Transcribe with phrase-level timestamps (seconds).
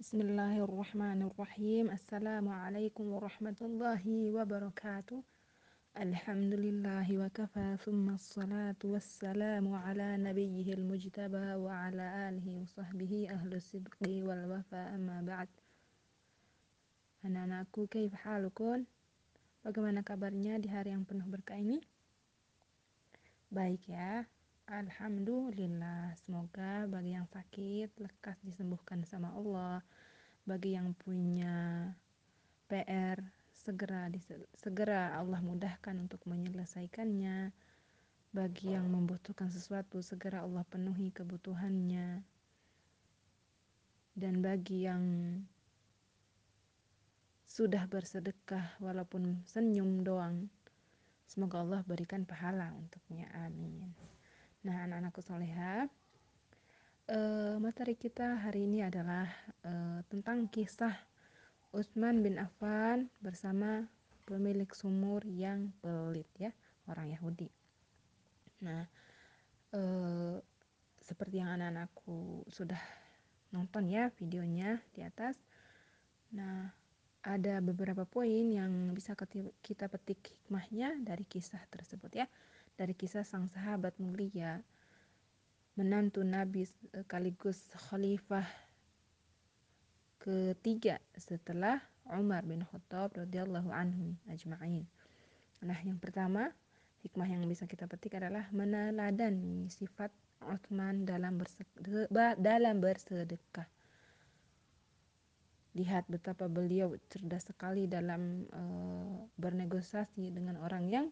[0.00, 1.92] Bismillahirrahmanirrahim.
[1.92, 5.20] Assalamualaikum warahmatullahi wabarakatuh.
[5.92, 13.60] Alhamdulillahi wa kafa thumma salatu wassalamu ala nabiyyihil mujtaba wa ala alihi wa sahbihi ahlu
[13.60, 15.52] sidqi wal wafa amma ba'd.
[17.20, 18.88] Anak-anakku, kaif halukun?
[19.60, 21.76] Bagaimana kabarnya di hari yang penuh berkah ini?
[23.52, 24.24] Baik ya.
[24.64, 27.59] Alhamdulillah, semoga bagi yang sakit
[27.98, 29.82] lekas disembuhkan sama Allah.
[30.44, 31.88] Bagi yang punya
[32.70, 33.18] PR
[33.50, 34.08] segera
[34.56, 37.50] segera Allah mudahkan untuk menyelesaikannya.
[38.30, 42.22] Bagi yang membutuhkan sesuatu segera Allah penuhi kebutuhannya.
[44.14, 45.02] Dan bagi yang
[47.50, 50.46] sudah bersedekah walaupun senyum doang,
[51.26, 53.26] semoga Allah berikan pahala untuknya.
[53.34, 53.90] Amin.
[54.62, 55.90] Nah, anak-anakku soleha,
[57.10, 57.18] e,
[57.58, 59.26] materi kita hari ini adalah
[59.66, 60.94] e, tentang kisah
[61.74, 63.86] Utsman bin Affan bersama
[64.26, 66.54] pemilik sumur yang pelit ya,
[66.86, 67.50] orang Yahudi.
[68.62, 68.86] Nah,
[69.74, 69.82] e,
[71.02, 72.78] seperti yang anak-anakku sudah
[73.50, 75.34] nonton ya videonya di atas.
[76.30, 76.70] Nah,
[77.26, 79.12] ada beberapa poin yang bisa
[79.60, 82.26] kita petik hikmahnya dari kisah tersebut ya
[82.80, 84.64] dari kisah sang sahabat mulia
[85.80, 87.56] menantu Nabi sekaligus
[87.88, 88.44] khalifah
[90.20, 94.84] ketiga setelah Umar bin Khattab radhiyallahu anhu ajma'in.
[95.64, 96.52] Nah, yang pertama,
[97.00, 100.12] hikmah yang bisa kita petik adalah meneladani sifat
[100.44, 103.68] Utsman dalam bersedekah, dalam bersedekah.
[105.80, 108.62] Lihat betapa beliau cerdas sekali dalam e,
[109.40, 111.06] bernegosiasi dengan orang yang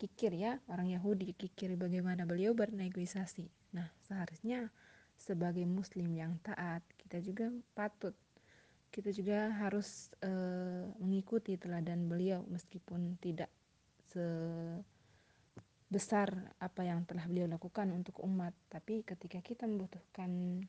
[0.00, 0.56] kikir ya.
[0.72, 3.44] Orang Yahudi kikir bagaimana beliau bernegosiasi.
[3.76, 4.72] Nah seharusnya
[5.20, 8.16] sebagai muslim yang taat kita juga patut.
[8.88, 10.32] Kita juga harus e,
[10.98, 13.52] mengikuti teladan beliau meskipun tidak
[14.10, 14.74] sebesar
[16.58, 18.56] apa yang telah beliau lakukan untuk umat.
[18.72, 20.64] Tapi ketika kita membutuhkan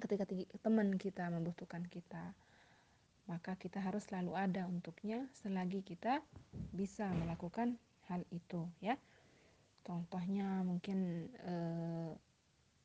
[0.00, 0.24] ketika
[0.64, 2.32] teman kita membutuhkan kita
[3.28, 6.24] maka kita harus selalu ada untuknya selagi kita
[6.74, 7.78] bisa melakukan
[8.10, 8.98] hal itu ya.
[9.86, 12.10] Contohnya mungkin eh,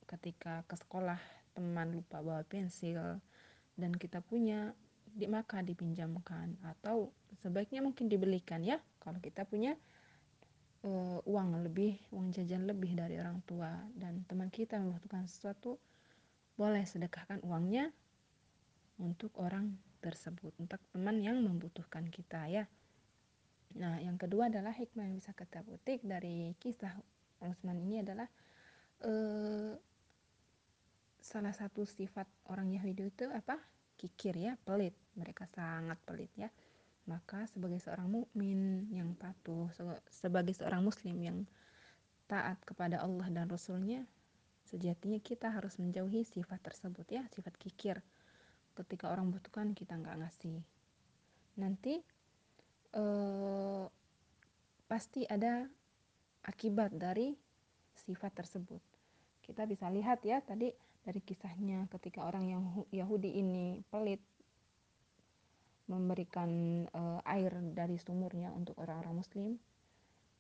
[0.06, 1.20] ketika ke sekolah
[1.58, 3.20] teman lupa bawa pensil
[3.76, 4.72] dan kita punya
[5.16, 7.10] di maka dipinjamkan atau
[7.42, 8.78] sebaiknya mungkin dibelikan ya.
[9.00, 9.80] Kalau kita punya
[10.86, 10.92] e,
[11.26, 15.82] uang lebih uang jajan lebih dari orang tua dan teman kita membutuhkan sesuatu
[16.56, 17.90] boleh sedekahkan uangnya
[19.02, 22.64] untuk orang tersebut untuk teman yang membutuhkan kita ya
[23.76, 26.96] Nah, yang kedua adalah hikmah yang bisa kita petik dari kisah
[27.44, 28.28] Utsman ini adalah
[29.04, 29.76] eh,
[31.20, 33.60] salah satu sifat orang Yahudi itu apa?
[34.00, 34.96] Kikir ya, pelit.
[35.20, 36.48] Mereka sangat pelit ya.
[37.06, 39.70] Maka sebagai seorang mukmin yang patuh,
[40.10, 41.38] sebagai seorang muslim yang
[42.26, 44.02] taat kepada Allah dan Rasulnya,
[44.66, 48.02] sejatinya kita harus menjauhi sifat tersebut ya, sifat kikir.
[48.74, 50.60] Ketika orang butuhkan kita nggak ngasih.
[51.62, 52.02] Nanti
[52.96, 53.25] eh,
[54.96, 55.68] pasti ada
[56.48, 57.36] akibat dari
[58.08, 58.80] sifat tersebut.
[59.44, 60.72] Kita bisa lihat ya tadi
[61.04, 62.64] dari kisahnya ketika orang yang
[62.96, 64.24] Yahudi ini pelit
[65.92, 66.48] memberikan
[66.88, 69.60] e, air dari sumurnya untuk orang-orang muslim.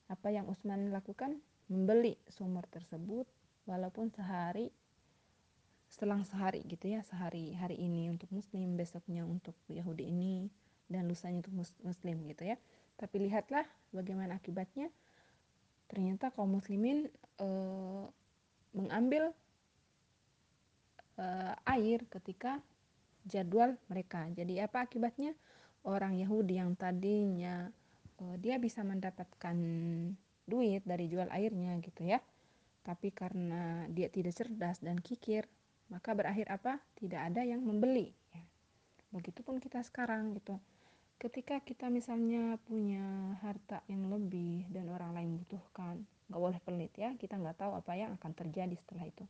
[0.07, 1.35] Apa yang Utsman lakukan?
[1.67, 3.27] Membeli sumur tersebut
[3.67, 4.71] walaupun sehari
[5.91, 10.47] selang sehari gitu ya, sehari hari ini untuk muslim, besoknya untuk Yahudi ini
[10.85, 12.57] dan lusanya untuk muslim gitu ya.
[12.95, 14.87] Tapi lihatlah bagaimana akibatnya.
[15.91, 17.47] Ternyata kaum muslimin e,
[18.73, 19.35] mengambil
[21.19, 21.25] e,
[21.67, 22.61] air ketika
[23.27, 24.25] jadwal mereka.
[24.31, 25.35] Jadi apa akibatnya?
[25.85, 27.69] Orang Yahudi yang tadinya
[28.17, 29.57] e, dia bisa mendapatkan
[30.45, 32.21] duit dari jual airnya gitu ya.
[32.85, 35.49] Tapi karena dia tidak cerdas dan kikir
[35.85, 36.81] maka berakhir apa?
[36.97, 38.09] Tidak ada yang membeli.
[38.33, 38.41] Ya.
[39.15, 40.59] begitupun kita sekarang gitu
[41.19, 47.13] ketika kita misalnya punya harta yang lebih dan orang lain butuhkan nggak boleh pelit ya
[47.15, 49.25] kita nggak tahu apa yang akan terjadi setelah itu.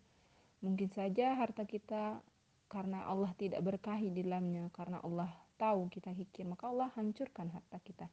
[0.63, 2.23] Mungkin saja harta kita
[2.71, 5.29] karena Allah tidak berkahi di dalamnya karena Allah
[5.61, 8.07] tahu kita hikir maka Allah hancurkan harta kita.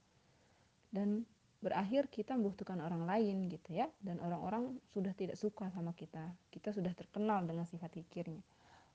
[0.93, 1.25] Dan
[1.63, 6.35] berakhir kita membutuhkan orang lain gitu ya dan orang-orang sudah tidak suka sama kita.
[6.51, 8.43] Kita sudah terkenal dengan sifat hikirnya.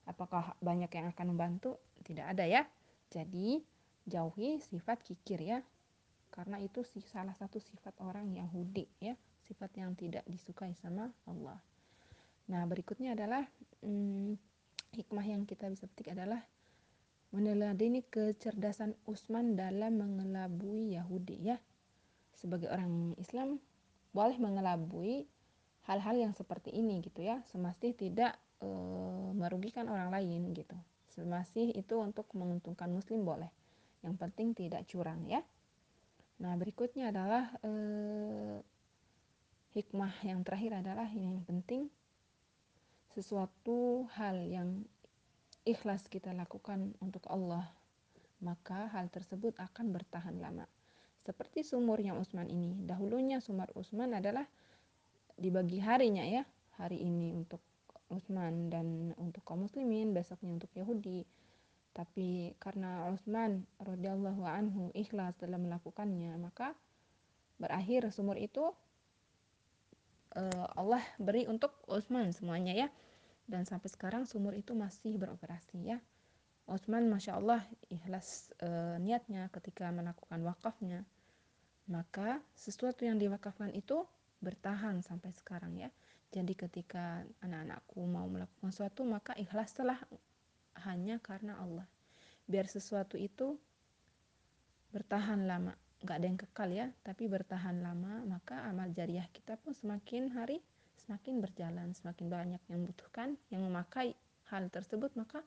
[0.08, 1.80] Apakah banyak yang akan membantu?
[2.04, 2.64] Tidak ada ya.
[3.08, 3.64] Jadi
[4.08, 5.60] jauhi sifat kikir ya
[6.32, 6.82] karena itu
[7.12, 9.14] salah satu sifat orang Yahudi ya
[9.48, 11.60] sifat yang tidak disukai sama Allah
[12.48, 13.44] nah berikutnya adalah
[13.84, 14.40] hmm,
[14.96, 16.42] hikmah yang kita bisa petik adalah
[17.36, 21.58] meneladani kecerdasan Utsman dalam mengelabui Yahudi ya.
[22.38, 23.60] Sebagai orang Islam
[24.16, 25.28] boleh mengelabui
[25.90, 28.70] hal-hal yang seperti ini gitu ya, semasti tidak e,
[29.36, 30.78] merugikan orang lain gitu.
[31.12, 33.50] Semasih itu untuk menguntungkan muslim boleh.
[34.08, 35.44] Yang penting tidak curang ya.
[36.40, 37.72] Nah, berikutnya adalah e,
[39.76, 41.92] hikmah yang terakhir adalah yang penting
[43.12, 44.88] sesuatu hal yang
[45.68, 47.68] ikhlas kita lakukan untuk Allah,
[48.40, 50.64] maka hal tersebut akan bertahan lama.
[51.28, 52.80] Seperti sumurnya Utsman ini.
[52.88, 54.48] Dahulunya sumur Utsman adalah
[55.36, 56.48] dibagi harinya ya.
[56.80, 57.60] Hari ini untuk
[58.08, 61.28] Utsman dan untuk kaum muslimin, besoknya untuk Yahudi.
[61.98, 66.78] Tapi karena Utsman radhiyallahu anhu ikhlas dalam melakukannya, maka
[67.58, 68.70] berakhir sumur itu
[70.38, 72.88] uh, Allah beri untuk Utsman semuanya ya.
[73.50, 75.98] Dan sampai sekarang sumur itu masih beroperasi ya.
[76.68, 81.08] Osman Masya Allah ikhlas e, niatnya ketika melakukan wakafnya.
[81.88, 84.04] Maka sesuatu yang diwakafkan itu
[84.44, 85.88] bertahan sampai sekarang ya.
[86.36, 89.96] Jadi ketika anak-anakku mau melakukan sesuatu maka ikhlaslah
[90.88, 91.86] hanya karena Allah
[92.48, 93.60] biar sesuatu itu
[94.96, 99.76] bertahan lama nggak ada yang kekal ya tapi bertahan lama maka amal jariah kita pun
[99.76, 100.64] semakin hari
[101.08, 104.12] semakin berjalan, semakin banyak yang membutuhkan, yang memakai
[104.52, 105.40] hal tersebut, maka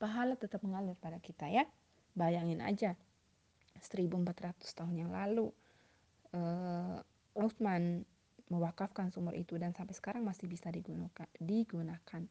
[0.00, 1.68] pahala tetap mengalir pada kita ya.
[2.16, 2.96] Bayangin aja,
[3.76, 5.52] 1400 tahun yang lalu,
[6.32, 6.96] uh,
[7.36, 8.08] Uthman
[8.48, 12.24] mewakafkan sumur itu dan sampai sekarang masih bisa digunakan.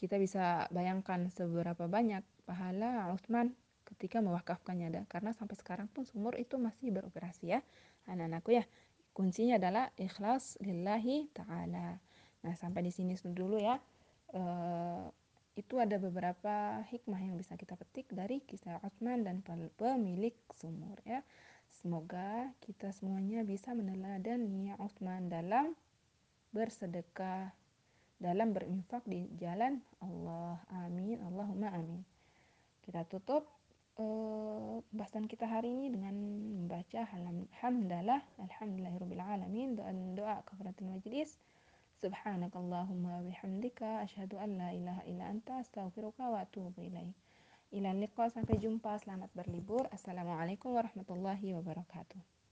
[0.00, 3.52] Kita bisa bayangkan seberapa banyak pahala Uthman
[3.84, 7.60] ketika mewakafkannya dan karena sampai sekarang pun sumur itu masih beroperasi ya
[8.08, 8.64] anak-anakku ya.
[9.12, 12.00] Kuncinya adalah ikhlas lillahi ta'ala.
[12.40, 13.76] Nah sampai di sini dulu ya.
[14.32, 14.42] E,
[15.60, 19.44] itu ada beberapa hikmah yang bisa kita petik dari kisah Utsman dan
[19.76, 21.20] pemilik sumur ya.
[21.84, 25.76] Semoga kita semuanya bisa meneladani Utsman dalam
[26.56, 27.52] bersedekah
[28.20, 30.60] dalam berinfak di jalan Allah.
[30.84, 31.16] Amin.
[31.24, 32.04] Allahumma amin.
[32.84, 33.48] Kita tutup
[33.96, 36.12] uh, bahasan kita hari ini dengan
[36.60, 37.08] membaca
[37.64, 41.40] hamdalah alhamdulillahirabbil alamin doa doa kafaratul majlis.
[42.00, 47.16] Subhanakallahumma bihamdika asyhadu an la ilaha illa anta astaghfiruka wa atubu ilaik.
[47.72, 49.00] Ila liqa sampai jumpa.
[49.00, 49.88] Selamat berlibur.
[49.92, 52.39] Assalamualaikum warahmatullahi wabarakatuh